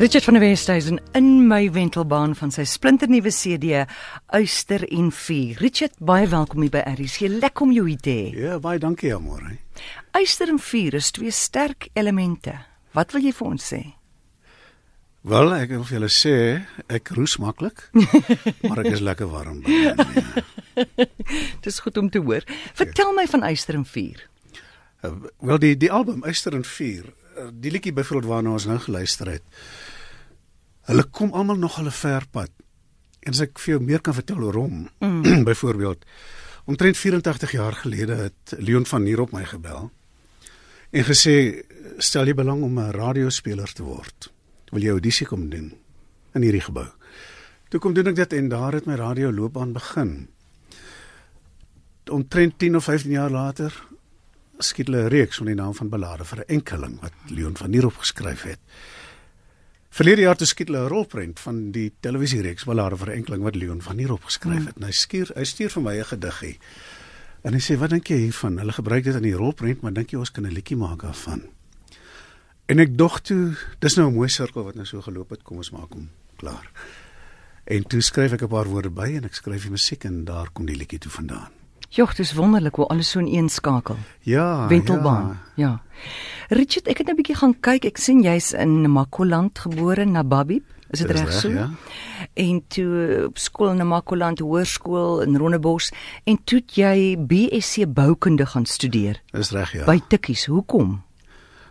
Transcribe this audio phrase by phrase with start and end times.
[0.00, 3.82] Richard van der Westhuizen in my wentelbaan van sy splinternuwe CD
[4.32, 5.58] Uister en Vuur.
[5.60, 7.28] Richard, baie welkom hier by RC.
[7.28, 8.30] Lekker om jou hier te hê.
[8.32, 9.58] Ja, baie dankie, Amore.
[10.16, 12.54] Uister en Vuur is twee sterk elemente.
[12.96, 13.82] Wat wil jy vir ons sê?
[15.28, 16.34] Wel, ek wil vir julle sê
[16.88, 17.84] ek roes maklik,
[18.70, 20.08] maar ek is lekker warm binne.
[20.80, 20.88] Ja.
[21.68, 22.48] Dis goed om te hoor.
[22.80, 24.24] Vertel my van Uister en Vuur.
[25.04, 25.12] Uh,
[25.44, 29.36] wel die die album Uister en Vuur, uh, die liedjie byvoorbeeld waarna ons nou geluister
[29.36, 29.44] het.
[30.88, 32.50] Hulle kom almal nog hulle ver pad.
[33.20, 35.44] En as ek vir jou meer kan vertel oor hom, mm.
[35.50, 36.04] byvoorbeeld,
[36.64, 39.90] omtrent 84 jaar gelede het Leon van Nierop my gebel
[40.90, 41.34] en gesê
[42.02, 44.30] stel jy belang om 'n radiospeler te word.
[44.70, 45.72] Wil jy audisie kom doen
[46.34, 46.88] in hierdie gebou?
[47.68, 50.28] Toe kom doen ek dit en daar het my radioloopbaan begin.
[52.10, 53.74] Omtrent 10 of 15 jaar later
[54.58, 57.70] skiet hulle 'n reeks onder die naam van Ballade vir 'n enkeling wat Leon van
[57.70, 58.58] Nierop geskryf het.
[59.90, 63.82] Verlede jaar toe skiet hulle 'n rolprent van die televisiereeks Ballade vir Enkeling wat Leon
[63.82, 64.76] van hier opgeskryf het.
[64.76, 64.82] Mm.
[64.82, 66.58] En hy skuur hy stuur vir my 'n gediggie.
[67.42, 68.58] En hy sê, "Wat dink jy hiervan?
[68.58, 71.42] Hulle gebruik dit in die rolprent, maar dink jy ons kan 'n liedjie maak daarvan?"
[72.66, 75.56] En ek dog toe, dis nou 'n mooi sirkel wat nou so geloop het, kom
[75.56, 76.70] ons maak hom klaar.
[77.64, 80.50] En toe skryf ek 'n paar woorde by en ek skryf die musiek en daar
[80.52, 81.59] kom die liedjie toe vandaan.
[81.90, 83.96] Jogg, dis wonderlik hoe alles so in een skakel.
[84.20, 85.40] Ja, Wentelbaan.
[85.54, 85.66] Ja.
[85.66, 86.06] ja.
[86.48, 87.84] Richard, ek het nou 'n bietjie gaan kyk.
[87.84, 90.62] Ek sien jy's in Makoland gebore, Nababib.
[90.90, 91.48] Is dit reg so?
[91.48, 91.70] Ja.
[92.34, 95.92] En toe op skool in Makoland Hoërskool in Rondebos
[96.24, 99.22] en toe jy BSc boukunde gaan studeer.
[99.30, 99.84] Dis reg, ja.
[99.84, 100.46] By Tikkies.
[100.46, 101.02] Hoekom?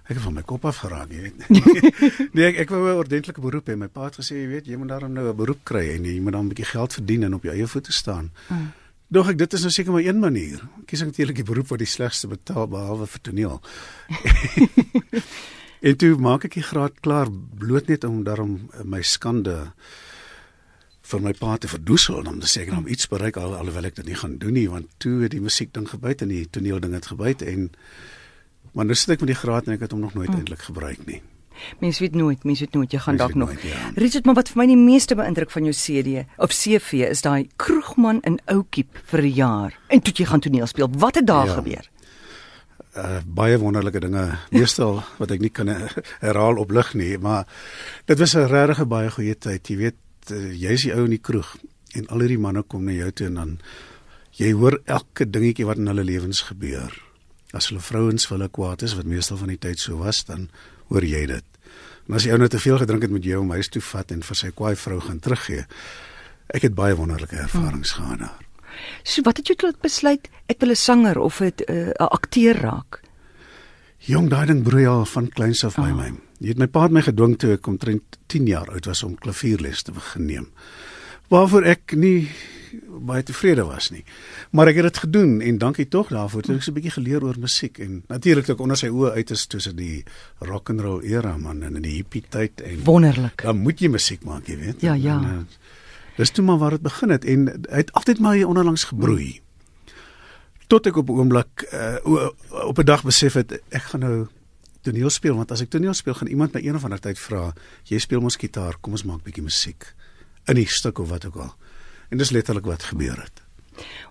[0.03, 1.49] Ek het van my kop af geraak, jy weet.
[2.35, 3.75] nee, ek ek wou 'n ordentlike beroep hê.
[3.77, 6.19] My pa het gesê, jy weet, jy moet daarom nou 'n beroep kry en jy
[6.19, 8.31] moet dan 'n bietjie geld verdien en op jou eie voete staan.
[8.47, 8.71] Hmm.
[9.09, 10.61] Dog ek dit is nou seker maar een manier.
[10.85, 13.57] Kies ek natuurlik die beroep wat die slegste betaal behalwe vir toneel.
[15.89, 19.55] en toe maak ek die graad klaar bloot net om daarom my skande
[21.09, 23.89] vir my pa te verdoesel om te sê ek het hom iets bereik al alhoewel
[23.89, 26.45] ek dit nie gaan doen nie want toe het die musiek ding gebyt en die
[26.45, 27.70] toneel ding het gebyt en
[28.76, 30.43] maar nou sit ek met die graad en ek het hom nog nooit mm.
[30.43, 31.23] eintlik gebruik nie.
[31.80, 33.53] Mens weet nooit, mens weet nooit jy gaan dalk nog.
[33.64, 33.92] Ja.
[33.95, 37.47] Richard, maar wat vir my die meeste beïndruk van jou CD of CV is daai
[37.55, 40.89] kroegman in Oukiep vir 'n jaar en toe jy gaan toneel speel.
[40.97, 41.53] Wat het daar ja.
[41.53, 41.89] gebeur?
[42.97, 44.37] Uh, baie wonderlike dinge.
[44.49, 45.70] Meestal wat ek nie kan
[46.25, 47.45] herhaal op lig nie, maar
[48.05, 49.67] dit was 'n regtig baie goeie tyd.
[49.67, 49.99] Jy weet,
[50.31, 51.58] uh, jy's die ou in die kroeg
[51.93, 53.59] en al hierdie manne kom na jou toe en dan
[54.39, 56.93] jy hoor elke dingetjie wat in hulle lewens gebeur.
[57.53, 60.49] As hulle vrouens vir hulle kwaad is, wat meestal van die tyd so was, dan
[60.89, 61.45] hoor jy dit.
[62.10, 64.23] En as jy nou te veel gedrink het met jou om huis toe vat en
[64.26, 65.66] vir sy kwaai vrou gaan teruggee.
[66.50, 68.05] Ek het baie wonderlike ervarings hmm.
[68.05, 68.45] gehad daar.
[69.04, 73.02] So wat het jy tot besluit ek wil 'n sanger of 'n uh, akteur raak?
[74.00, 75.98] Jong daai ding broei al van kleins af by oh.
[75.98, 76.14] my.
[76.39, 79.16] Jy het my pa het my gedwing toe ek omtrent 10 jaar oud was om
[79.16, 80.48] klavierles te begin neem.
[81.29, 82.29] Waarvoor ek nie
[83.05, 84.03] baie tevrede was nie.
[84.51, 86.43] Maar ek het dit gedoen en dankie tog daarvoor.
[86.43, 89.31] Ek het so 'n bietjie geleer oor musiek en natuurlik ek onder sy oë uit
[89.31, 90.03] is tussen die
[90.39, 93.41] rock and roll era man en in die hippie tyd en wonderlik.
[93.41, 94.81] Dan moet jy musiek maak, jy weet.
[94.81, 95.17] Ja, ja.
[95.17, 95.45] En, uh,
[96.17, 99.41] dis toe maar waar dit begin het en hy het altyd maar hier onderlangs gebroei.
[100.67, 102.29] Tot ek op 'n oomblik uh,
[102.67, 104.27] op 'n dag besef het ek gaan nou
[104.81, 107.53] toneel speel want as ek toneel speel gaan iemand my een of ander tyd vra
[107.83, 109.93] jy speel mos gitaar kom ons maak bietjie musiek
[110.49, 111.54] in die stuk of wat ook al
[112.10, 113.42] En dis letterlik wat gebeur het.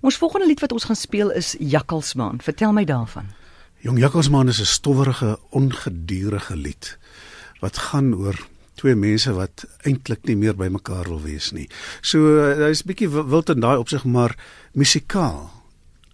[0.00, 2.41] Ons volgende lied wat ons gaan speel is Jakkalsmaan.
[2.43, 3.26] Vertel my daarvan.
[3.82, 6.98] Jong Jakkalsmaan is 'n stowwerige, ongedurige lied
[7.60, 11.69] wat gaan oor twee mense wat eintlik nie meer by mekaar wil wees nie.
[12.00, 12.19] So
[12.66, 14.37] hy's bietjie wild in daai opsig, maar
[14.72, 15.50] musikaal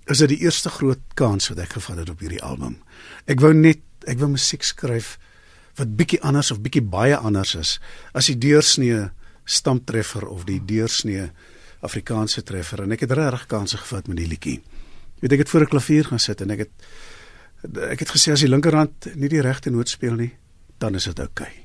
[0.07, 2.83] is dit die eerste groot kans wat ek gevat het op hierdie album.
[3.27, 5.19] Ek wou net ek wou musiek skryf
[5.77, 7.81] wat bietjie anders of bietjie baie anders is
[8.13, 9.11] as die deursnee
[9.45, 11.31] stamptreffer of die deursnee
[11.85, 14.61] Afrikaanse treffer en ek het regtig kansse gevat met die liedjie.
[14.61, 16.73] Jy weet ek het voor 'n klavier gaan sit en ek het
[17.93, 20.33] ek het gesê as die linkerhand nie die regte noot speel nie,
[20.79, 21.47] dan is dit oukei.
[21.47, 21.65] Okay.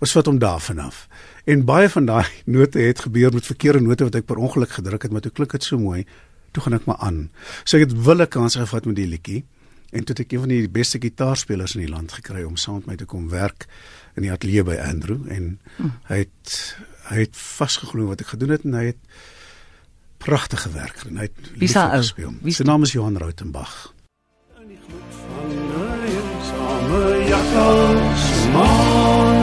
[0.00, 1.08] Ons vat hom daarvan af.
[1.44, 2.26] En baie van daai
[2.56, 5.52] note het gebeur met verkeerde note wat ek per ongeluk gedruk het, maar toe klink
[5.52, 6.06] dit so mooi,
[6.52, 7.30] toe gaan ek maar aan.
[7.64, 9.44] So ek het wille kansse gevat met die liedjie
[9.90, 12.80] en toe het ek een van die beste gitaarspelers in die land gekry om saam
[12.80, 13.66] met my te kom werk
[14.16, 15.92] in die ateljee by Andrew en hm.
[16.10, 16.56] hy het
[17.10, 19.00] hy het vasgeglo wat ek gedoen het en hy het
[20.20, 22.36] pragtige werk en hy het lief gespeel.
[22.52, 23.94] Sy naam is Johan Rautenbach.
[24.60, 29.39] In die gloed van 'n eensame jakkals maan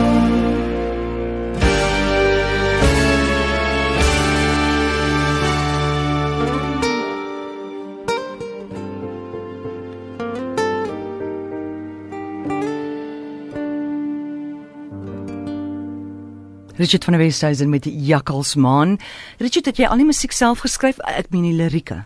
[16.78, 18.98] Richard van der Westhuizen met Jakkalsmaan.
[19.38, 21.00] Richard, het jy al die musiek self geskryf?
[21.10, 22.04] Ek meen die lirieke.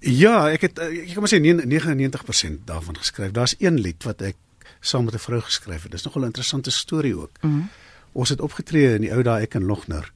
[0.00, 3.34] Ja, ek het ek kan maar sê 99% daarvan geskryf.
[3.36, 4.36] Daar's een lied wat ek
[4.80, 5.92] saam met 'n vrou geskryf het.
[5.92, 7.36] Dis nogal 'n interessante storie ook.
[7.42, 7.68] Mm -hmm.
[8.12, 10.12] Ons het opgetree in die ou dae ek en Logner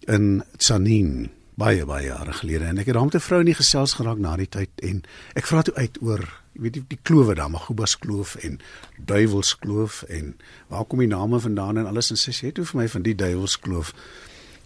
[0.00, 2.64] in Tsanin baie baie jare gelede.
[2.64, 5.02] En ek het daar met 'n vrou in die gesels geraak na die tyd en
[5.34, 8.60] ek vra toe uit oor jy weet die, die klowe daar Magubas kloof en
[8.98, 10.36] Duivels kloof en
[10.68, 12.10] waar kom die name vandaan en alles?
[12.10, 13.94] En sy sê toe vir my van die Duivels kloof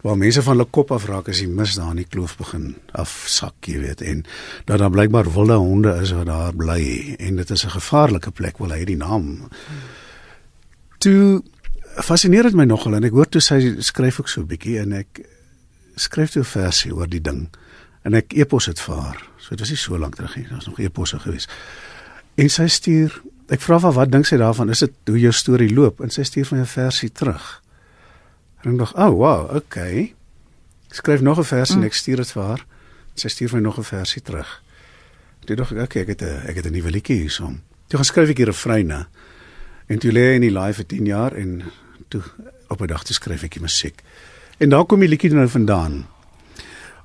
[0.02, 2.74] waar mense van hulle kop af raak as die mis daar in die kloof begin
[2.92, 4.24] afsak jy weet en
[4.64, 8.58] dat daar blykbaar wilde honde is wat daar bly en dit is 'n gevaarlike plek
[8.58, 9.48] wil hy die naam.
[10.98, 11.42] Toe
[12.02, 14.92] fascineer dit my nogal en ek hoor toe sy skryf ook so 'n bietjie en
[14.92, 15.35] ek
[15.96, 17.48] skryf toe 'n versie oor die ding
[18.02, 19.22] en ek epos dit vir haar.
[19.38, 20.44] So dit was nie so lank terug nie.
[20.46, 21.48] Daar was nog eposse gewees.
[22.36, 24.70] En sy stuur, ek vra haar wat dink sy daarvan?
[24.70, 26.00] Is dit hoe jou storie loop?
[26.00, 27.62] En sy stuur my 'n versie terug.
[28.62, 30.14] En ek dink, "Oh, wow, okay."
[30.88, 31.82] Ek skryf nog 'n versie mm.
[31.82, 32.66] en ek stuur dit vir haar.
[33.14, 34.62] Sy stuur my nog 'n versie terug.
[35.44, 37.62] Toe dink ek, okay, ek het 'n ek het 'n nuwe liedjie hierson.
[37.88, 39.06] Toe gaan skryf ek hier 'n refreine.
[39.86, 41.62] En toe lê hy in die live vir 10 jaar en
[42.08, 42.22] toe
[42.68, 44.02] op 'n dag toe skryf ek die musiek.
[44.56, 46.06] En daar kom die liedjie nou vandaan.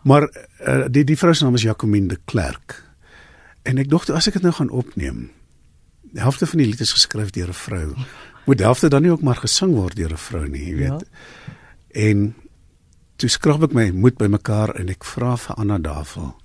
[0.08, 0.24] Maar
[0.68, 2.80] uh, die die vrou se naam is Jacomine de Klerk.
[3.68, 5.26] En ek dink as ek dit nou gaan opneem,
[6.12, 7.88] die helfte van die lied is geskryf deur 'n vrou.
[8.46, 11.04] Moet die helfte dan nie ook maar gesing word deur 'n vrou nie, jy weet.
[11.06, 11.54] Ja.
[11.92, 12.36] En
[13.16, 16.36] toe skrap ek my moed bymekaar en ek vra vir Anna Davel,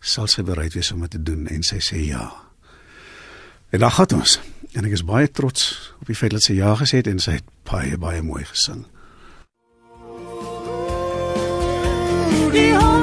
[0.00, 2.32] sal sy bereid wees om dit te doen en sy sê ja.
[3.70, 4.40] En dan gaan ons.
[4.74, 7.38] En ek is baie trots op die feit dat sy ja gesê het en sy
[7.38, 8.84] het baie baie mooi gesing.
[12.52, 12.93] Die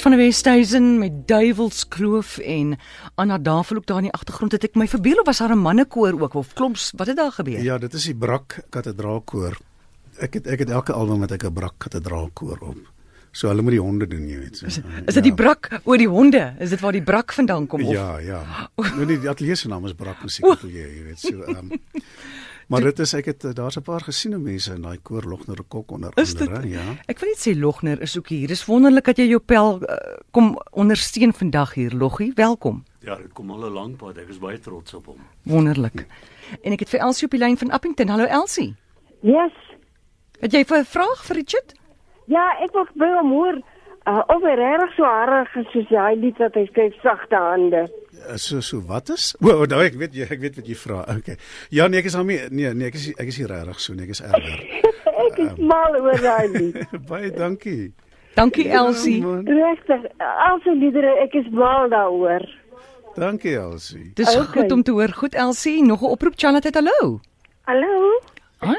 [0.00, 2.78] Richard van der Westhuizen met Duivelskloof en
[3.14, 5.60] Anna Davel ook daar in die agtergrond het ek my verbeel of was daar 'n
[5.60, 7.60] mannekoor ook of kloms wat het daar gebeur?
[7.62, 9.58] Ja, dit is die Brak Kathedraalkoor.
[10.16, 12.78] Ek het ek het elke album met ek 'n Brak Kathedraalkoor op.
[13.30, 14.56] So hulle moet die honde doen, jy weet.
[14.56, 15.20] So, is, is dit ja.
[15.20, 16.54] die Brak oor die honde?
[16.58, 17.92] Is dit waar die Brak vandaan kom of?
[17.92, 18.70] Ja, ja.
[18.76, 21.20] Nou nie die ateljee se naam is Brak Musiekateljee, jy weet.
[21.20, 21.70] So ehm um,
[22.70, 25.90] Maar dit is ek het daar's 'n paar gesiene mense in daai koor Logner Kok
[25.90, 26.94] onder andere, ja.
[27.06, 28.48] Ek wil net sê Logner is ook hier.
[28.48, 29.96] Dis wonderlik dat jy jou pel uh,
[30.30, 32.32] kom ondersteun vandag hier, Loggie.
[32.34, 32.84] Welkom.
[33.00, 34.16] Ja, dit kom al 'n lang pad.
[34.18, 35.18] Ek is baie trots op hom.
[35.42, 36.06] Wonderlik.
[36.62, 38.08] En ek het vir Elsie op die lyn van Appington.
[38.08, 38.76] Hallo Elsie.
[39.20, 39.52] Yes.
[40.40, 41.74] Het jy 'n vraag vir Richard?
[42.26, 43.62] Ja, ek wil by hom hoor
[44.06, 47.88] uh, of hy regtig so harig is soos hy lied wat hy skryf sagte hande.
[48.30, 49.34] Eh, so so wat is?
[49.40, 51.00] O, oh, nou ek weet jy ek weet wat jy vra.
[51.18, 51.36] Okay.
[51.74, 54.06] Ja nee, ek is daarmee nee nee, ek is ek is hier regtig so nee,
[54.06, 54.60] ek is erger.
[55.26, 56.70] ek is um, mal oor daai.
[57.10, 57.90] baie dankie.
[58.38, 59.18] Dankie ja, Elsie.
[59.48, 60.06] Regtig.
[60.46, 62.46] Elsie liedere, ek is mal daaroor.
[63.16, 64.12] Dankie Elsie.
[64.14, 64.60] Dis okay.
[64.60, 65.10] goed om te hoor.
[65.18, 67.18] Goed Elsie, nog 'n oproep Charlotte, hallo.
[67.66, 68.20] Hallo.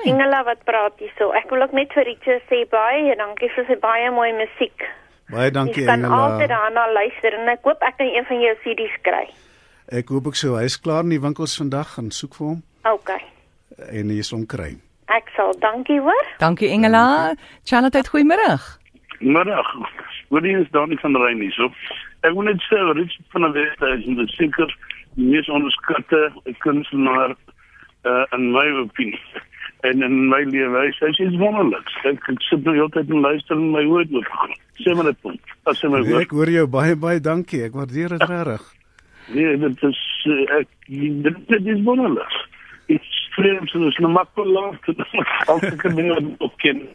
[0.06, 1.34] Ingela wat praat hier so.
[1.36, 4.88] Ek wil ook net vir Richard sê baie dankie vir sy baie mooi musiek.
[5.32, 5.96] Baie dankie Engela.
[5.96, 9.24] Ek kan altyd daarna luister en ek hoop ek kan een van jou CD's kry.
[10.00, 12.62] Ek hoop ek sou hy is klaar in die winkels vandag gaan soek vir hom.
[12.92, 13.12] OK.
[13.88, 14.74] En hy is hom kry.
[15.12, 16.28] Ek sal dankie hoor.
[16.44, 17.04] Dankie Engela.
[17.64, 18.58] Charlotte, goeiemôre.
[19.20, 19.72] Middag.
[20.32, 21.72] Hoorie is daar nie van rein nie, so.
[22.28, 24.76] Ek wil net sê Richard van der Westhuis is 'n seker
[25.16, 26.22] mees onderskatte
[26.60, 27.36] kunstenaar
[28.04, 29.20] uh, in my opinie
[29.88, 31.90] en in my lewe hy sê is wonderlik.
[32.10, 34.54] Ek, ek sit nou heeltyd en luister en my woord gaan.
[34.82, 35.56] Sê maar net punt.
[35.70, 36.22] As jy my hoor.
[36.22, 37.64] Ek hoor jou baie baie dankie.
[37.68, 38.68] Ek waardeer dit regtig.
[39.32, 42.38] Nee, dit is eh, ek dit, dit is wonderlik.
[42.92, 44.90] Dit streams en is nou maklik laat.
[45.52, 46.86] Al die kinders wat ken.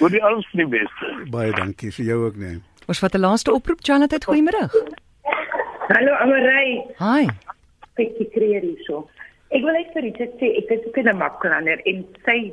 [0.00, 1.14] Wat die alles nie beste.
[1.32, 2.60] Baie dankie vir jou ook nee.
[2.88, 4.66] Ons wat 'n laaste oproep Janet het goeiemôre.
[5.92, 6.82] Hallo Amarai.
[6.98, 7.26] Hi.
[8.00, 9.06] Ek kreer hierso.
[9.52, 12.52] Ek wil net vir Richard sê ek is ook 'n maklander en sy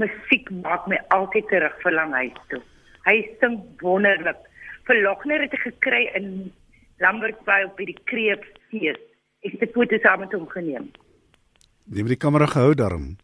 [0.00, 2.62] musiek maak my altyd terug verlang huis toe.
[3.04, 4.38] Hy sing wonderlik.
[4.88, 6.52] Verlogner het ek gekry in
[6.98, 9.00] Lambertville op by die Kreepfees.
[9.44, 10.90] Ek het 'n foto saam met hom geneem.
[11.90, 13.16] Jy het die kamera gehou daarom.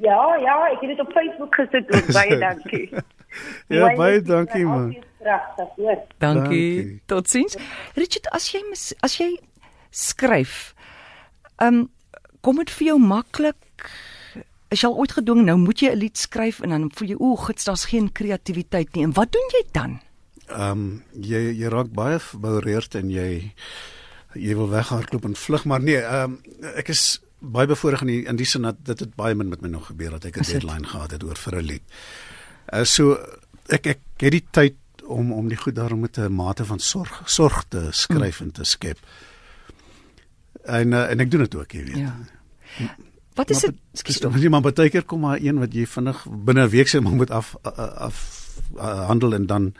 [0.00, 1.86] Ja, ja, ek het dit op Facebook gesit.
[2.16, 2.88] Baie dankie.
[3.68, 4.96] ja, baie dankie man.
[5.18, 6.00] Pragtig, hoor.
[6.18, 7.02] Dankie.
[7.06, 7.56] Totsiens.
[7.94, 8.62] Richard, as jy
[9.00, 9.38] as jy
[9.90, 10.74] skryf,
[11.58, 11.86] ehm um,
[12.40, 13.90] kom dit vir jou maklik
[14.68, 17.16] is jy al ooit gedwing nou moet jy 'n lied skryf en dan voel jy
[17.18, 19.04] o, gits, daar's geen kreatiwiteit nie.
[19.04, 20.00] En wat doen jy dan?
[20.48, 23.52] Ehm um, jy jy raak baie verboureerd en jy
[24.34, 26.42] jy wil weghardloop en vlug maar nee, ehm um,
[26.76, 29.60] ek is baie bevoorreg in die, in die sin dat dit het baie min met
[29.62, 31.82] my nog gebeur dat ek 'n deadline gehad het oor vir 'n lied.
[32.72, 33.16] Uh, so
[33.68, 37.22] ek ek het die tyd om om die goed daarom met 'n mate van sorg
[37.24, 38.46] sorg te skryf mm.
[38.46, 38.98] en te skep.
[40.68, 41.96] En uh, en ek doen dit ook, jy weet.
[41.96, 42.14] Ja.
[43.38, 43.76] Wat is dit?
[43.96, 46.90] Skus tog, jy maar baie keer kom maar een wat jy vinnig binne 'n week
[46.90, 48.16] sê maar moet af af
[48.76, 49.74] uh, handel en dan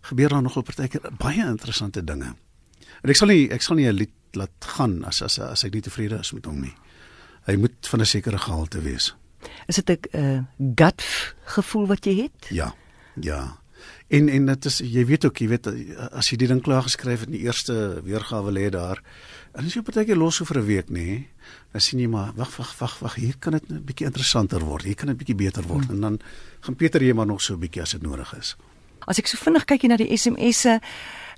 [0.00, 2.34] gebeur daar nogal partykeer baie interessante dinge.
[3.02, 5.72] En ek sal nie ek sal nie 'n lied laat gaan as as as ek
[5.74, 6.74] nie tevrede is met hom nie.
[7.48, 9.14] Hy moet van 'n sekere gehalte wees.
[9.66, 11.02] Is dit 'n uh, gut
[11.44, 12.50] gevoel wat jy het?
[12.50, 12.74] Ja.
[13.20, 13.56] Ja.
[14.08, 15.66] En en dit is jy weet ook, jy weet
[16.12, 19.02] as jy die ding klaar geskryf het in die eerste weergawe lê daar.
[19.52, 21.28] En as jy partykeer los so vir 'n week, nê, nee,
[21.72, 24.84] dan sien jy maar wag wag wag wag, hier kan dit 'n bietjie interessanter word.
[24.84, 25.86] Hier kan dit bietjie beter word.
[25.86, 25.94] Hmm.
[25.94, 26.20] En dan
[26.60, 28.56] gaan Pieter jy maar nog so 'n bietjie as dit nodig is.
[29.06, 30.80] As ek so vinnig kyk na die SMS'e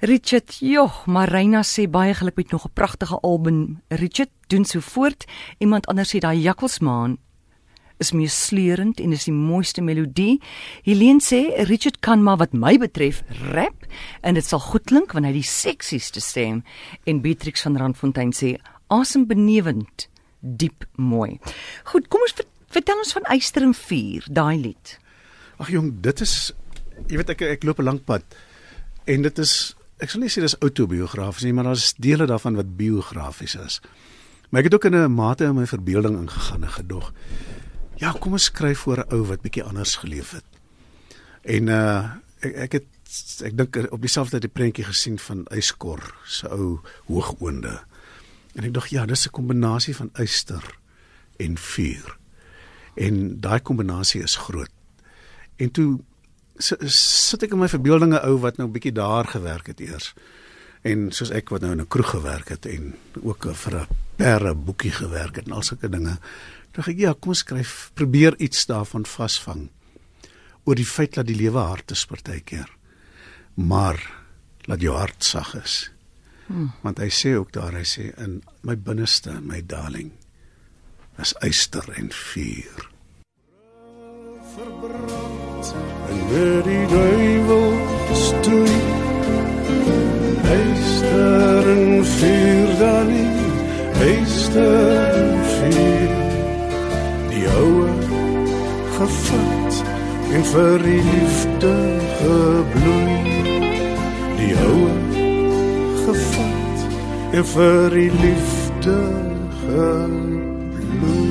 [0.01, 3.83] Richard, joh, Marina sê baie geluk met nog 'n pragtige album.
[3.89, 5.25] Richard, doen so voort.
[5.59, 7.19] Iemand anders sê daai Jakkalsmaan
[8.03, 10.41] is meer sleurend en is die mooiste melodie.
[10.87, 13.87] Helene sê Richard kan maar wat my betref rap
[14.21, 16.63] en dit sal goed klink wanneer hy die seksieste stem.
[17.07, 18.57] En Beatrix van Randfontein sê
[18.93, 20.09] asembenewend,
[20.41, 21.39] diep mooi.
[21.89, 22.43] Goed, kom ons
[22.73, 24.97] vertel ons van Eyster en Vuur, daai lied.
[25.63, 26.53] Ag jong, dit is
[27.09, 28.23] jy weet ek ek loop 'n lank pad
[29.07, 32.77] en dit is ek sal nie sê dis autobiografies nie, maar daar's dele daarvan wat
[32.77, 33.81] biografies is.
[34.51, 37.13] Maar ek het ook in 'n mate in my verbeelding ingegaan en gedog.
[38.03, 40.45] Ja, kom ons skryf oor 'n ou wat bietjie anders geleef het.
[41.43, 42.89] En uh ek ek het
[43.47, 47.79] ek dink op dieselfde tyd die prentjie gesien van Eyskor se ou hoogoonde.
[48.55, 50.65] En ek dink ja, dis 'n kombinasie van yster
[51.39, 52.19] en vuur.
[52.97, 54.71] En daai kombinasie is groot.
[55.57, 56.01] En toe
[56.59, 60.15] sit ek in my verbeeldinge ou wat nou 'n bietjie daar gewerk het eers.
[60.83, 64.55] En soos ek wat nou in 'n kroeg gewerk het en ook vir 'n perre
[64.55, 66.19] boekie gewerk het en al sulke dinge.
[66.73, 69.69] Dink ek ja, kom skryf, probeer iets daarvan vasvang
[70.65, 72.69] oor die feit dat die lewe hard is partykeer.
[73.59, 73.99] Maar
[74.71, 75.91] laat jou hart sag is.
[76.47, 76.71] Hmm.
[76.85, 80.13] Want hy sê ook daar, hy sê in my binneste, my darling,
[81.19, 82.89] is yster en vuur.
[84.55, 85.73] Verbrand
[86.09, 87.69] en met die duivel
[88.23, 88.81] stoei.
[90.53, 91.87] Yster en
[92.17, 93.39] vuur darling,
[94.13, 95.02] yster
[99.03, 99.85] gevat
[100.33, 101.71] en vir die liefde
[102.21, 103.17] gebloei
[104.39, 104.93] die oue
[106.05, 106.85] gevat
[107.35, 108.99] en vir die liefde
[109.65, 111.31] gebloei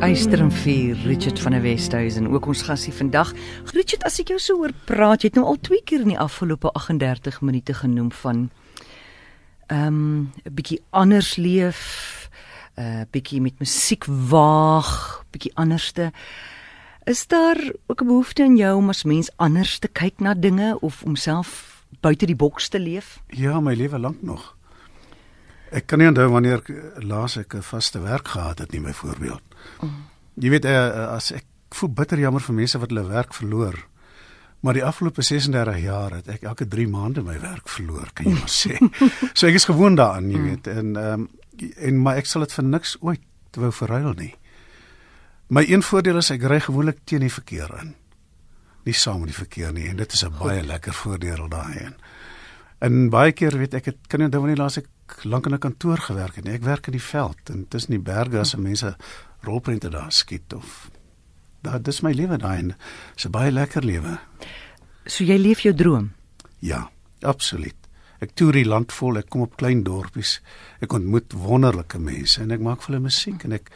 [0.00, 3.34] Eyster en Vier, Richard van der Westhuizen, ook ons gasie vandag.
[3.76, 6.18] Richard, as ek jou so hoor praat, jy het nou al twee keer in die
[6.18, 8.48] afgelope 38 minute genoem van
[9.68, 12.19] ehm um, 'n bietjie anders leef,
[12.80, 16.10] uh, bietjie met musiek waag, bietjie anderste.
[17.04, 20.80] Is daar ook 'n behoefte in jou om as mens anders te kyk na dinge
[20.80, 23.20] of om self buite die boks te leef?
[23.26, 24.56] Ja, my lewe lank nog.
[25.70, 26.70] Ek kan nie onthou wanneer ek
[27.02, 29.42] laas ek 'n vaste werk gehad het nie, byvoorbeeld.
[29.80, 30.04] Mm.
[30.34, 33.86] Jy weet uh, as ek voel bitter jammer vir mense wat hulle werk verloor.
[34.60, 38.32] Maar die afgelope 36 jaar het ek elke 3 maande my werk verloor, kan jy
[38.32, 38.76] maar sê.
[39.38, 40.48] so ek is gewoond daaraan, jy mm.
[40.48, 40.66] weet.
[40.66, 41.28] En ehm um,
[41.62, 44.34] en maar ek sal dit vir niks ooit wou verruil nie.
[45.50, 47.94] My een voordeel is ek ry gewoonlik teen die verkeer in.
[48.86, 51.94] Nie saam met die verkeer nie en dit is 'n baie lekker voordeel daai een.
[52.80, 54.88] En baie keer weet ek ek kan nie onthou wanneer laas ek
[55.24, 56.54] lank in 'n kantoor gewerk het nie.
[56.54, 58.96] Ek werk in die veld en tussen die berge as mense
[59.42, 60.90] rolprente daar skiet of
[61.62, 62.74] daai dis my lewe daai en
[63.14, 64.18] dis 'n baie lekker lewe.
[65.06, 66.12] So jy leef jou droom?
[66.58, 66.90] Ja,
[67.20, 67.79] absoluut.
[68.20, 70.40] Ek toer die land vol, ek kom op klein dorpies.
[70.84, 73.70] Ek ontmoet wonderlike mense en ek maak vir hulle musiek en ek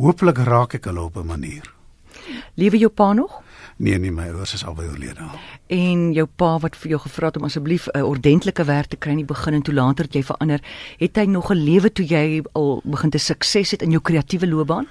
[0.00, 1.74] hooplik raak ek hulle op 'n manier.
[2.56, 3.42] Lewe jou pa nog?
[3.76, 5.26] Nee, nee, my ouers is albei oorlede.
[5.66, 9.10] En jou pa wat vir jou gevra het om asseblief 'n ordentlike werk te kry
[9.10, 10.60] in die begin en toe later het jy verander,
[10.98, 14.46] het hy nog 'n lewe toe jy al begin te sukses het in jou kreatiewe
[14.46, 14.86] loopbaan?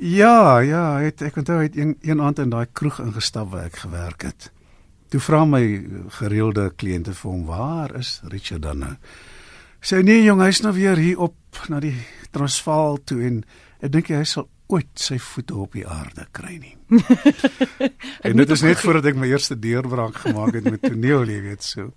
[0.00, 3.64] Ja, ja, het, ek onthou hy het een, een aand in daai kroeg ingestap waar
[3.64, 4.50] ek gewerk het.
[5.10, 5.62] Toe vra my
[6.20, 8.96] gereelde kliënte vir hom, "Waar is Richard dan nou?"
[9.80, 11.34] Sê nee jong, hy's nou weer hier op
[11.68, 11.96] na die
[12.30, 13.44] Transvaal toe en
[13.80, 16.76] ek dink hy sal ooit sy voete op die aarde kry nie.
[18.26, 21.66] en dit is net voordat ek my eerste deurbraak gemaak het met toneel, jy weet
[21.66, 21.90] so.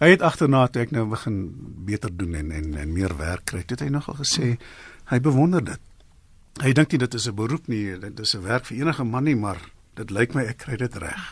[0.00, 1.38] Hy het agterna toe ek nou begin
[1.86, 4.56] beter doen en en en meer werk kry, het hy nogal gesê
[5.12, 5.80] hy bewonder dit.
[6.62, 9.24] Hy dink nie dit is 'n beroep nie, dit is 'n werk vir enige man
[9.24, 9.58] nie, maar
[9.98, 11.24] dit lyk my ek kry dit reg.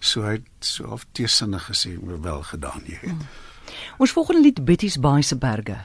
[0.00, 3.28] So hy het so half teesinnig gesê, "Wel gedaan, jy weet."
[3.98, 5.78] Ons volgende lied Betty's Baai se berge.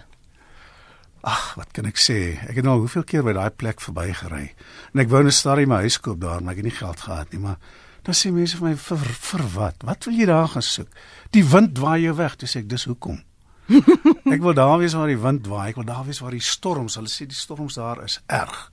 [1.23, 2.35] Ag, wat kan ek sê?
[2.49, 4.51] Ek het nou hoeveel keer by daai plek verbygery.
[4.93, 7.31] En ek wou 'n stadie my huis koop daar, maar ek het nie geld gehad
[7.31, 7.57] nie, maar
[8.03, 9.75] dan sê mense vir my vir, vir wat?
[9.83, 10.89] Wat wil jy daar gaan soek?
[11.31, 13.23] Die wind waai jou weg, dis ek dis hoekom.
[14.35, 16.95] ek wil daar wees waar die wind waai, ek wil daar wees waar die storms,
[16.95, 18.71] hulle sê die storms daar is erg.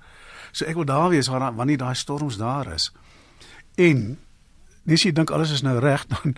[0.52, 2.90] So ek wil daar wees waar wanneer daai storms daar is.
[3.74, 4.18] En
[4.82, 6.34] nes jy dink alles is nou reg, dan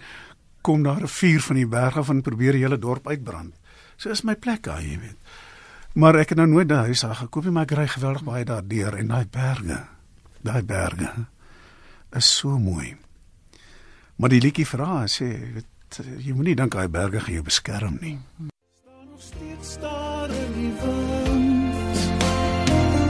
[0.62, 3.54] kom daar 'n vuur van die berge van probeer die hele dorp uitbrand.
[3.96, 5.18] So is my plek daar, jy weet.
[5.94, 8.44] Maar ek het nou nooit 'n huis daar gekoop nie, maar ek ry geweldig baie
[8.44, 9.86] daardeur en daai berge.
[10.42, 11.26] Daai berge
[12.12, 12.96] is so mooi.
[14.16, 15.66] Maar die liedjie vra sê, weet,
[16.18, 18.18] jy moenie dink daai berge gaan jou beskerm nie.
[18.80, 21.98] Staan nog steeds daar in die wind.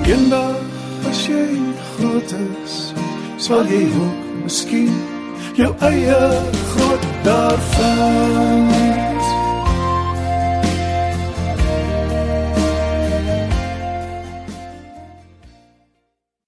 [0.06, 0.56] Eendag
[1.08, 1.46] as jy
[1.94, 2.92] groot is,
[3.42, 4.90] sal jy ook miskien
[5.58, 6.18] jou eie
[6.70, 9.30] grot daar vind.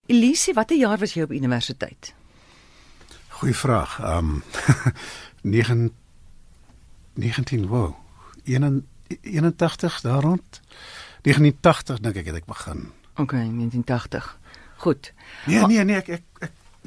[0.07, 2.13] Elise, watter jaar was jy op universiteit?
[3.41, 3.99] Goeie vraag.
[3.99, 4.43] Ehm um,
[5.43, 5.91] 9
[7.15, 7.95] 19 wow.
[8.45, 10.61] 81 daar rond.
[11.27, 12.91] 1980 dink ek het ek begin.
[13.19, 14.39] OK, 1980.
[14.77, 15.13] Goed.
[15.47, 16.34] Nee, nee, nee, ek ek, ek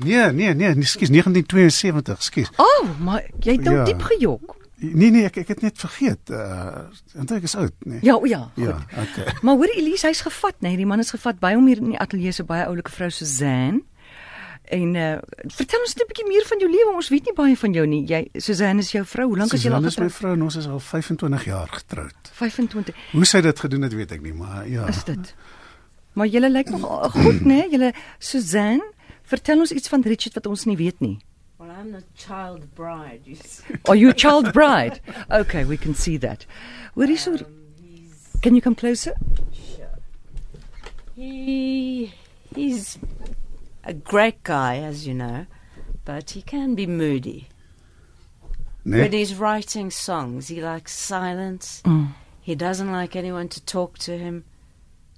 [0.04, 2.54] nee, nee, nee, ekskuus 1972, ekskuus.
[2.56, 3.84] O, oh, maar jy het nou ja.
[3.89, 4.56] diep gejok.
[4.77, 6.30] Nee nee, ek ek het net vergeet.
[6.30, 6.86] Uh
[7.18, 7.98] eintlik is oud, nee.
[8.06, 8.44] Ja, o ja.
[8.54, 8.63] Goed.
[8.63, 9.34] Ja, okay.
[9.42, 10.60] Maar hoor Elise, hy's gevat?
[10.62, 13.10] Nee, die man is gevat by hom hier in die ateljee se baie oulike vrou
[13.10, 13.82] Suzanne.
[14.77, 15.16] En uh
[15.56, 16.94] vertel ons net 'n bietjie meer van jou lewe.
[16.94, 18.04] Ons weet nie baie van jou nie.
[18.06, 19.27] Jy Suzanne is jou vrou.
[19.27, 19.94] Hoe lank is jy al getroud?
[19.94, 22.32] Suzanne is my vrou en ons is al 25 jaar getroud.
[22.34, 22.96] 25.
[23.12, 24.86] Hoe sy dit gedoen het, weet ek nie, maar ja.
[24.88, 25.34] Is dit?
[26.13, 27.65] Maar julle lyk nog goed, nê?
[27.69, 28.86] Julle Suzanne,
[29.28, 31.18] vertel ons iets van Richard wat ons nie weet nie.
[31.60, 33.22] Well, I'm the child bride.
[33.26, 33.38] You
[33.88, 35.00] Are you a child bride?
[35.32, 36.46] Okay, we can see that.
[36.94, 37.40] Where is um,
[38.42, 39.16] Can you come closer?
[39.52, 39.90] Sure.
[41.16, 42.13] He
[42.56, 43.00] he's
[43.84, 45.48] a great guy, as you know,
[46.06, 47.48] but he can be moody.
[48.86, 49.02] Nee.
[49.02, 51.82] When he's writing songs, he likes silence.
[51.84, 52.13] Mm.
[52.42, 54.46] He doesn't like anyone to talk to him.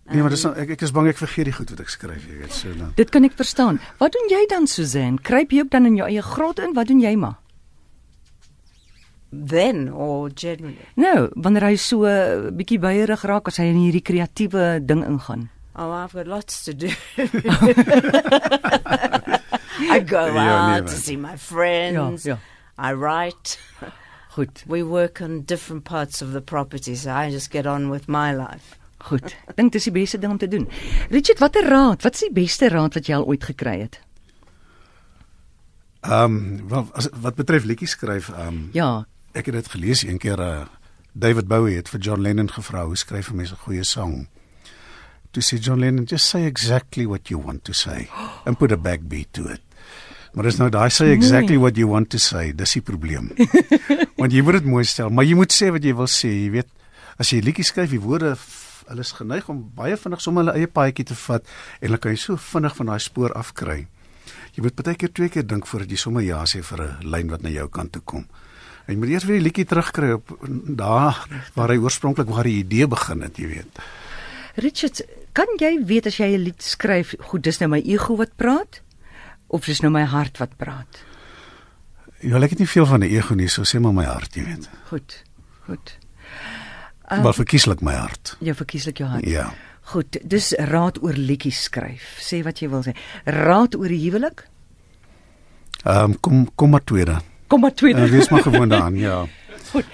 [0.10, 2.24] Nee, maar dis nou, ek ek is bang ek vergeet die goed wat ek skryf,
[2.26, 2.94] jy weet, so dan.
[2.98, 3.78] Dit kan ek verstaan.
[4.00, 5.22] Wat doen jy dan, Suzanne?
[5.22, 6.74] Kruip jy ook dan in jou eie grot in?
[6.74, 7.38] Wat doen jy maar?
[9.30, 10.90] Then or generally.
[10.98, 15.06] Nou, wanneer hy so 'n uh, bietjie beierig raak as hy in hierdie kreatiewe ding
[15.06, 15.50] ingaan.
[15.76, 16.90] Oh, I've got lots to do.
[19.94, 22.26] I go ja, nee, out nee, to see my friends.
[22.26, 22.90] Ja, ja.
[22.90, 23.60] I write.
[24.30, 24.64] Goed.
[24.66, 28.34] We work on different parts of the property, so I just get on with my
[28.34, 28.79] life.
[29.08, 29.36] Goed.
[29.48, 30.68] Ek dink dis die beste ding om te doen.
[31.10, 32.04] Richard, watter raad?
[32.04, 34.00] Wat is die beste raad wat jy al ooit gekry het?
[36.02, 39.06] Ehm, um, wel as wat betref liedjies skryf, ehm um, Ja.
[39.32, 40.66] Ek het dit gelees een keer uh
[41.14, 44.28] David Bowie het vir John Lennon gevra hoe skryf 'n mens 'n goeie sang.
[45.32, 48.10] Toe sê John Lennon just say exactly what you want to say
[48.46, 49.62] and put a backbeat to it.
[50.34, 51.60] Maar dis nou daai say exactly nee.
[51.60, 53.32] what you want to say, dis die probleem.
[54.20, 56.50] Want jy moet dit mooi stel, maar jy moet sê wat jy wil sê, jy
[56.52, 56.68] weet.
[57.18, 58.36] As jy liedjies skryf, die woorde
[58.90, 61.46] hulle is geneig om baie vinnig sommer hulle eie paadjie te vat
[61.80, 63.80] en hulle kan jy so vinnig van daai spoor afkry.
[64.56, 67.30] Jy moet baie keer twee keer dink voordat jy sommer ja sê vir 'n lyn
[67.30, 68.26] wat na jou kant toe kom.
[68.88, 70.34] En jy moet eers weer die liedjie terugkry op
[70.78, 73.80] daar waar hy oorspronklik waar die idee begin het, jy weet.
[74.56, 75.02] Richard,
[75.34, 78.82] kan jy weet as jy 'n lied skryf, goed, dis nou my ego wat praat
[79.48, 81.04] of dis nou my hart wat praat?
[82.22, 84.44] Ja, ek het nie veel van 'n ego nie, so sê maar my hart, jy
[84.44, 84.70] weet.
[84.90, 85.24] Goed.
[85.66, 85.99] Goed.
[87.10, 88.36] Um, maar verkieslik my hart.
[88.46, 89.26] Ja, verkieslik jou hart.
[89.26, 89.50] Ja.
[89.90, 92.06] Goed, dis raad oor liedjies skryf.
[92.22, 92.94] Sê wat jy wil sê.
[93.26, 94.46] Raad oor die huwelik?
[95.84, 97.18] Ehm um, kom kom maar tweede.
[97.48, 98.06] Kom maar tweede.
[98.06, 99.26] Uh, wees maar gewoond daaraan, ja.
[99.72, 99.86] Goed.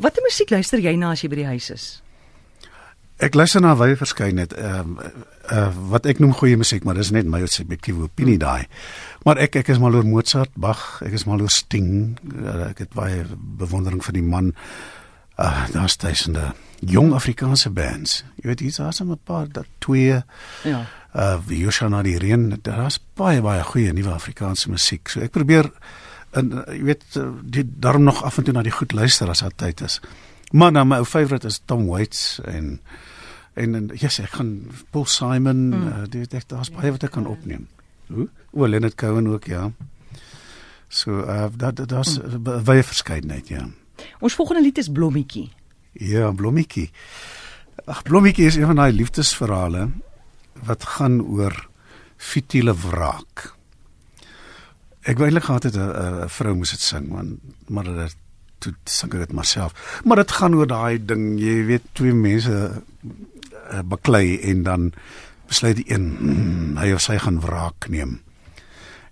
[0.00, 1.88] Watter musiek luister jy na as jy by die huis is?
[3.22, 4.54] Ek luister na baie verskeidenheid.
[4.54, 5.10] Ehm uh,
[5.50, 8.46] uh, wat ek noem goeie musiek, maar dis net my subjektiewe opinie hmm.
[8.46, 8.66] daai.
[9.26, 12.18] Maar ek ek is mal oor Mozart, Bach, ek is mal oor Sting.
[12.30, 13.24] Uh, ek het baie
[13.58, 14.54] bewondering vir die man
[15.42, 18.22] uh, daar's duisende jong Afrikaanse bands.
[18.42, 20.22] Jy weet hier's daar's 'n paar dat twee
[20.64, 20.86] ja.
[21.14, 25.08] Uh jy na die reën, daar's baie baie goeie nuwe Afrikaanse musiek.
[25.08, 25.70] So ek probeer
[26.30, 29.28] en uh, jy weet uh, die daarom nog af en toe na die goed luister
[29.28, 30.00] as dit tyd is.
[30.52, 32.80] Maar nou my ou favourite is Tom Waits en
[33.54, 35.88] en en ja, yes, ek gaan Paul Simon, mm.
[36.14, 37.68] uh, ek daar's baie wat ek kan opneem.
[38.08, 38.28] Hoe?
[38.52, 39.70] O, Leonard Cohen ook, ja.
[40.88, 42.64] So uh dat daar's mm.
[42.64, 43.68] baie verskeidenheid, ja.
[44.22, 45.48] Ons volgende lied is Blommetjie.
[45.98, 46.90] Ja, Blommetjie.
[47.90, 49.88] Ag Blommetjie is een van daai liefdesverhale
[50.62, 51.56] wat gaan oor
[52.16, 53.48] futiele wraak.
[55.02, 58.16] Ek wou eintlik gehad het 'n vrou moes dit sing, man, maar dit
[58.58, 60.00] toe sing dit maar self.
[60.04, 62.82] Maar dit gaan oor daai ding, jy weet, twee mense
[63.72, 64.92] uh, baklei en dan
[65.46, 68.20] besluit die een mm, hy of sy gaan wraak neem.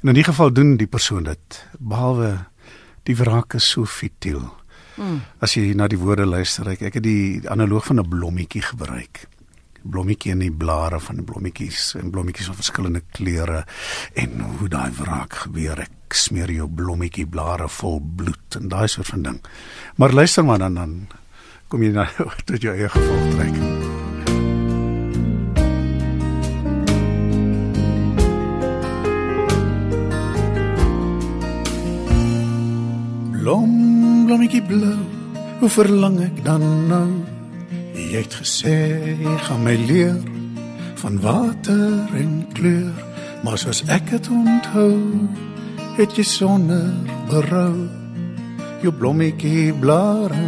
[0.03, 2.47] En in die geval doen die persoon dit, behalwe
[3.03, 4.60] die wraak is so futiel.
[4.97, 5.21] Mm.
[5.41, 9.27] As jy na die woorde luister, ek, ek het die analoog van 'n blommetjie gebruik
[9.83, 13.65] blommetjie in die blare van die blommetjies en blommetjies van verskillende kleure
[14.21, 19.13] en hoe daai wraak gebeur ek smeer jou blommetjie blare vol bloed en daai soort
[19.15, 19.41] van ding
[19.97, 20.97] maar luister maar dan dan
[21.69, 22.09] kom jy na
[22.49, 23.57] tot jou eie gevolg trek
[33.41, 33.90] blom
[34.31, 34.99] blommetjie blou
[35.59, 37.09] hoe verlang ek dan nou
[37.99, 38.77] Jy het gesê
[39.43, 40.21] gaan my leer
[41.03, 42.95] van water en kleur,
[43.43, 44.95] maar soos ek dit onthou,
[45.99, 46.87] het jy sonder
[47.31, 47.75] berou
[48.85, 50.47] jou blommetjie blare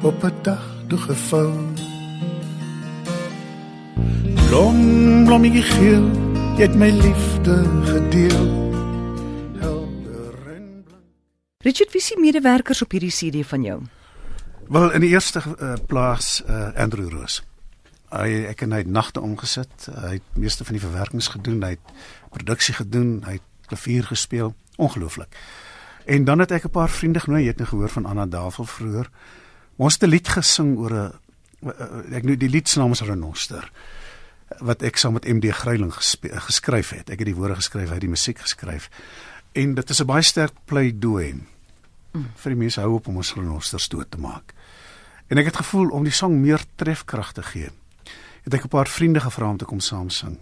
[0.00, 1.52] op 'n dag toegevou.
[4.48, 4.80] Blom
[5.28, 6.08] blommetjie geel,
[6.56, 7.56] jy het my liefde
[7.92, 8.71] gedeel.
[11.62, 13.76] Richard, wie is die medewerkers op hierdie CD van jou?
[14.66, 17.36] Wel in die eerste uh, plaas uh, Andrew Roos.
[18.10, 19.86] Hy ek en hy het nagte omgesit.
[19.86, 21.92] Hy het meeste van die verwerkings gedoen, hy het
[22.34, 25.38] produksie gedoen, hy het klavier gespeel, ongelooflik.
[26.10, 28.66] En dan het ek 'n paar vriende genooi, jy het nou gehoor van Anna Davel
[28.66, 29.10] vroeër.
[29.76, 31.12] Ons het 'n lied gesing oor 'n
[31.62, 33.70] eh, ek nou die lied se naam is Renoster
[34.60, 37.10] wat ek saam met MD Gryiling geskryf het.
[37.10, 38.90] Ek het die woorde geskryf, hy het die musiek geskryf.
[39.52, 41.32] En dit is 'n baie sterk pleidooi
[42.12, 42.26] mm.
[42.34, 44.54] vir die mense hou op om ons renosters dood te maak.
[45.26, 47.70] En ek het gevoel om die sang meer trefkrag te gee.
[48.42, 50.38] Het ek 'n paar vriende gevra om te kom saam sing.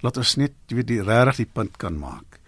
[0.00, 2.40] Laat ons net weet die regtig die punt kan maak.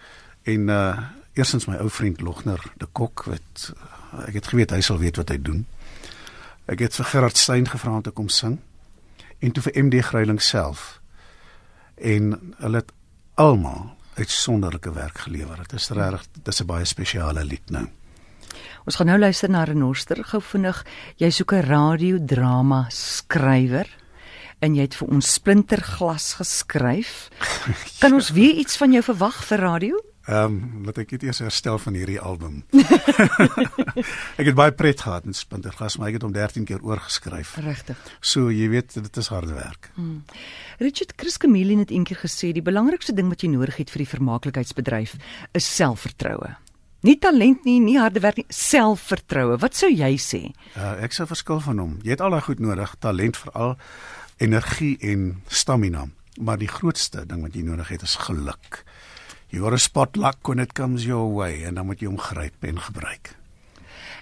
[0.43, 0.99] En uh
[1.33, 3.73] eersins my ou vriend Logner de Kok wat
[4.13, 5.67] uh, ek het geweet hy sal weet wat hy doen.
[6.69, 8.59] Ek het vir Gerard Stein gevra om te kom sing
[9.39, 11.01] en toe vir MD Gryiling self.
[11.97, 12.93] En hulle het
[13.35, 15.57] almal uitsonderlike werk gelewer.
[15.57, 17.87] Dit is regtig dis 'n baie spesiale lied nou.
[18.85, 20.85] Ons gaan nou luister na Renoster gou vinnig.
[21.17, 23.89] Jy soek 'n radiodrama skrywer
[24.61, 27.31] en jy het vir ons Splinterglas geskryf.
[28.01, 30.12] Kan ons weer iets van jou verwag vir radio?
[30.23, 32.61] Ehm, um, wat ek het eers herstel van hierdie album.
[34.41, 37.57] ek het baie pret gehad met Splinterglas, maar ek het hom 13 keer oorgeskryf.
[37.65, 37.99] Regtig.
[38.21, 39.91] So, jy weet, dit is harde werk.
[39.97, 40.23] Hmm.
[40.79, 44.13] Richard Chris Camille het eendag gesê die belangrikste ding wat jy nodig het vir die
[44.13, 45.17] vermaaklikheidsbedryf
[45.59, 46.55] is selfvertroue.
[47.03, 49.59] Nie talent nie, nie harde werk nie, selfvertroue.
[49.59, 50.45] Wat sou jy sê?
[50.77, 51.97] Uh, ek sou verskil van hom.
[52.07, 53.75] Jy het al daai goed nodig, talent veral,
[54.39, 56.07] energie en stamina,
[56.39, 58.85] maar die grootste ding wat jy nodig het is geluk.
[59.61, 62.65] Are a spot luck when it comes your way en dan moet jy hom gryp
[62.65, 63.35] en gebruik.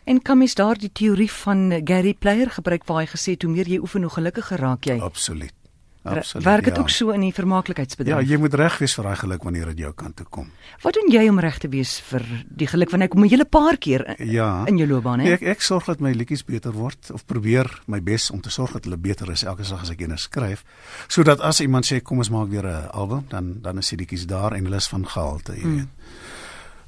[0.05, 3.53] En kom is daar die teorie van Gary Player gebruik waar hy gesê het hoe
[3.53, 4.99] meer jy oefen hoe gelukkiger raak jy.
[4.99, 5.55] Absoluut.
[6.03, 6.47] Absoluut.
[6.47, 6.81] Werk dit ja.
[6.81, 8.15] ook so in die vermaaklikheidsbedryf?
[8.15, 10.47] Ja, jy moet reg wees vir daai geluk wanneer dit jou kant toe kom.
[10.81, 13.77] Wat doen jy om reg te wees vir die geluk wanneer kom 'n hele paar
[13.77, 14.65] keer in, ja.
[14.67, 15.25] in jou loopbaan, hè?
[15.25, 18.51] Nee, ek ek sorg dat my liedjies beter word of probeer my bes om te
[18.51, 20.65] sorg dat hulle beter is elke dag as ek eendag skryf,
[21.09, 24.27] sodat as iemand sê kom ons maak weer 'n album, dan dan is die liedjies
[24.27, 25.77] daar en hulle is van gehalte, jy hmm.
[25.77, 25.89] weet.
[25.89, 26.41] Mm.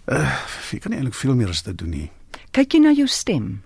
[0.04, 0.32] Uh,
[0.72, 2.10] ek kan eintlik veel meer as dit doen nie.
[2.50, 3.62] Kyk jy na jou stem?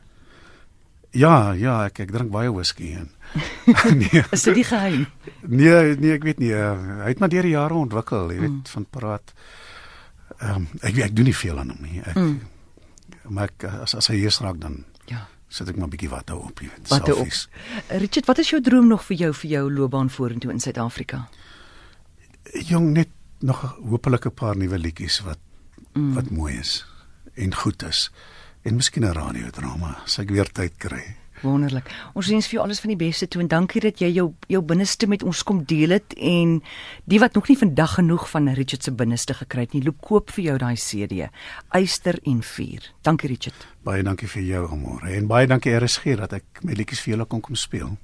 [1.17, 3.09] Ja, ja, ek ek drink baie whisky en
[4.01, 4.23] nee.
[4.35, 5.07] Is dit die geheim?
[5.43, 6.53] Nee, nee, ek weet nie.
[6.55, 6.75] Uh,
[7.05, 8.75] hy het maar deur die jare ontwikkel, jy weet, mm.
[8.75, 9.33] van praat.
[10.37, 12.03] Ehm um, ek ek doen nie veel aan hom nie.
[12.05, 12.37] Ek mm.
[13.33, 15.25] maar ek, as as hy hier raak dan ja.
[15.49, 16.89] Sit ek maar 'n bietjie wat op, jy weet.
[16.91, 17.29] Wat op.
[18.03, 21.29] Richard, wat is jou droom nog vir jou vir jou loopbaan vorentoe in Suid-Afrika?
[22.67, 23.09] Jong, net
[23.41, 25.39] nog hopelik 'n paar nuwe liedjies wat
[25.95, 26.15] mm.
[26.15, 26.85] wat mooi is
[27.35, 28.11] en goed is
[28.67, 31.05] en miskien 'n radiodrama as ek weer tyd kry.
[31.43, 31.91] Wonderlik.
[32.17, 34.63] Ons wens vir jou alles van die beste toe en dankie dat jy jou jou
[34.63, 36.63] binneste met ons kom deel het en
[37.05, 40.31] die wat nog nie vandag genoeg van Richard se binneste gekry het nie, loop koop
[40.31, 41.29] vir jou daai CD.
[41.71, 42.93] Eyster en Vuur.
[43.03, 43.67] Dankie Richard.
[43.85, 47.27] Baie dankie vir jou môre en baie dankie RSG dat ek my liedjies vir julle
[47.27, 47.97] kon kom speel.